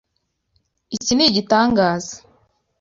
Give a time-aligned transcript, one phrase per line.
[0.97, 2.15] Iki ni igitangaza.